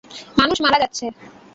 [0.39, 1.05] মানুষ মারা যাচ্ছে।